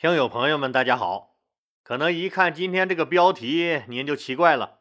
[0.00, 1.36] 听友朋友们，大家好。
[1.82, 4.78] 可能一看今天这个标题，您就奇怪了，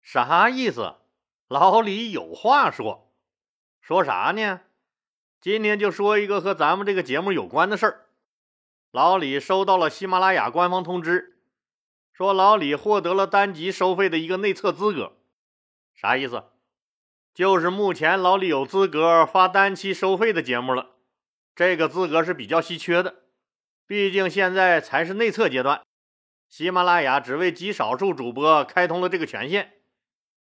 [0.00, 0.94] 啥意思？
[1.46, 3.12] 老李有话说，
[3.82, 4.62] 说啥呢？
[5.42, 8.06] 今天就说一个和咱们这个节目有关的事儿。
[8.92, 11.36] 老李收到了喜马拉雅官方通知，
[12.14, 15.18] 说老李获得了单集收费的一个内测资格。
[15.92, 16.44] 啥意思？
[17.34, 20.92] 就是目前老李有资格发单期收费的节目了。
[21.54, 23.16] 这个资格是比较稀缺的，
[23.86, 25.82] 毕竟现在才是内测阶段，
[26.48, 29.74] 喜马拉雅只为极少数主播开通了这个权限。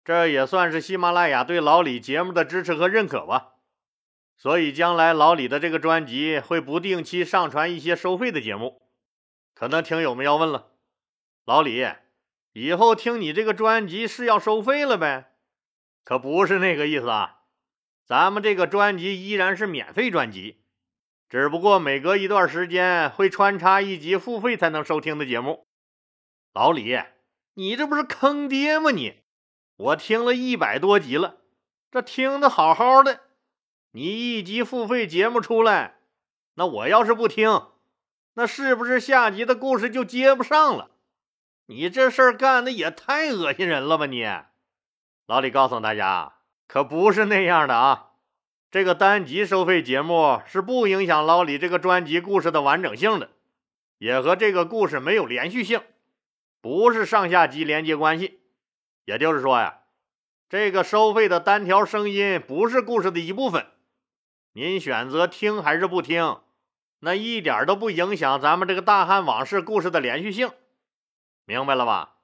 [0.04, 3.54] 这也算是喜马拉雅对老李节目的支持和认可吧。
[4.36, 8.82] 所以将来老李的这个专辑会不定期上传一些收费的节目。
[9.54, 10.72] 可能听友们要问了，
[11.44, 11.86] 老李，
[12.52, 15.32] 以后听你这个专辑是要收费了呗？
[16.02, 17.42] 可不是那个意思啊，
[18.04, 20.63] 咱们这个专辑依然是免费专辑，
[21.28, 25.66] 只不过每隔一段时间会穿插一集付费才能收听的节目。
[26.52, 26.98] 老李，
[27.54, 29.22] 你这不是坑爹吗你？
[29.76, 31.38] 我听了一百多集了，
[31.90, 33.22] 这听的好好的，
[33.90, 35.96] 你一集付费节目出来，
[36.54, 37.68] 那我要是不听，
[38.34, 40.92] 那是不是下集的故事就接不上了？
[41.66, 44.24] 你这事儿干的也太恶心人了吧你！
[45.26, 46.34] 老李告诉大家，
[46.68, 48.10] 可不是那样的啊，
[48.74, 53.30] 这个单集收费节目是不影响老李这个专辑故事的完整性的，
[53.98, 55.80] 也和这个故事没有连续性，
[56.60, 58.40] 不是上下级连接关系。
[59.04, 59.82] 也就是说呀，
[60.48, 63.64] 这个收费的单条声音不是故事的一部分，
[64.54, 66.40] 您选择听还是不听，
[66.98, 70.50] 那一点都不影响咱们这个大汉往事故事的连续性，
[71.44, 72.16] 明白了吧？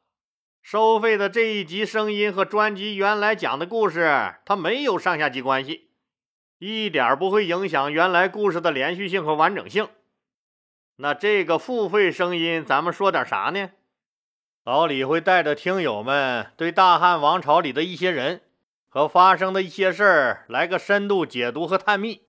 [0.61, 5.90] 收费的这一集声音和专辑原来讲的故事，它没有上下级关系，
[6.61, 9.89] 一点不会影响原来故事的连续性和完整性。
[10.97, 13.71] 那这个付费声音，咱们说点啥呢？
[14.63, 18.43] 老李会带着听友们对大汉王朝里的一些人
[18.91, 22.27] 和发生的一些事儿来个深度解读和探秘。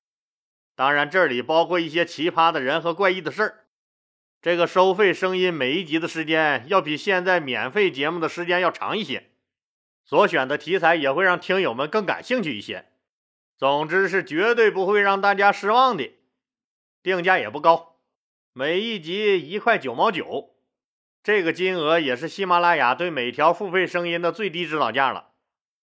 [0.77, 3.65] 当然，这里包括一些奇葩的人和怪异的事儿。
[4.41, 9.29] 这个收费声音每一集的时间要比现在免费节目的时间要长一些，
[10.05, 12.85] 所选的题材也会让听友们更感兴趣一些。
[13.61, 16.15] 总之是绝对不会让大家失望的。
[17.03, 17.99] 定价也不高，
[18.53, 20.55] 每一集一块九毛九。
[21.21, 25.33] 这个金额也是喜马拉雅对每条付费声音的最低指导价了，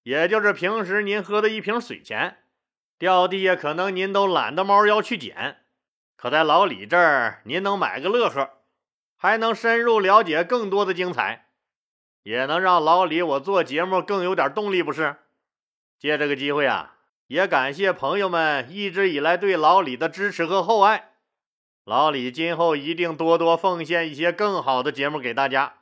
[0.02, 2.38] 也就是平时您喝的一瓶水钱，
[2.98, 5.58] 掉地下可能您都懒得猫腰去捡，
[6.16, 8.54] 可在老李这儿您能买个乐呵，
[9.16, 11.46] 还能深入了解更多的精彩，
[12.24, 15.14] 也能让老李我做节目更有点动力，不是？
[16.00, 16.96] 借这个机会啊，
[17.28, 21.10] 也感谢朋友们一直以来对老李的支持和厚爱。
[21.84, 25.74] 老李今后一定多多奉献一些更好的节目给大家。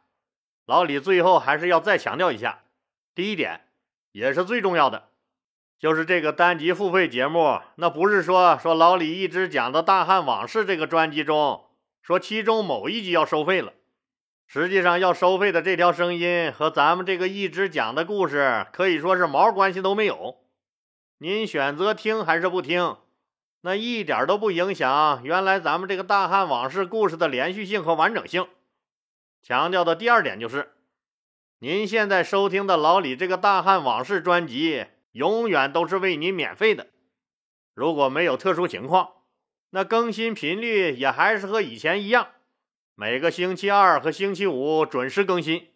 [0.66, 2.64] 老李最后还是要再强调一下，
[3.14, 3.60] 第一点
[4.10, 5.04] 也是最重要的，
[5.78, 11.66] 就是这个单集付费节目，那不是说说老李一直讲的大汉往事这个专辑中，
[12.02, 13.72] 说其中某一集要收费了。
[14.48, 20.38] 实际上要收费的这条声音和咱们这个一直讲的故事可以说是毛关系都没有。
[21.18, 22.98] 您选择听还是不听？
[23.62, 28.46] 那一点都不影响原来咱们这个大汉往事故事的连续性和完整性。
[29.42, 30.74] 强调的第二点就是，
[31.60, 36.88] 您现在收听的老李这个大汉往事专辑，永远都是为您免费的。
[37.72, 39.12] 如果没有特殊情况，
[39.70, 42.28] 那更新频率也还是和以前一样，
[42.94, 45.70] 每个星期二和星期五准时更新，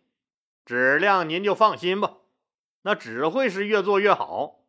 [0.66, 2.18] 质量您就放心吧，
[2.82, 4.59] 那只会是越做越好。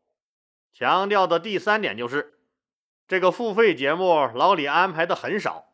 [0.74, 2.34] 强调的第三点就是。
[3.08, 5.74] 这个付费节目，老李安排的很少，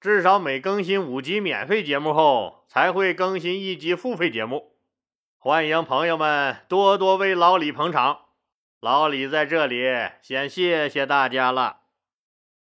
[0.00, 4.72] 至少每更新五集免费节目后，才会更新一集付费节目。
[5.38, 8.22] 欢迎朋友们多多为老李捧场，
[8.80, 9.84] 老李在这里
[10.22, 11.81] 先谢谢大家了。